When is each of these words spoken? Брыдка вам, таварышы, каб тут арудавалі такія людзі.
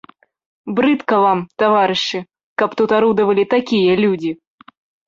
Брыдка 0.79 1.19
вам, 1.25 1.39
таварышы, 1.65 2.19
каб 2.63 2.69
тут 2.81 2.89
арудавалі 3.01 3.43
такія 3.57 3.93
людзі. 4.07 4.31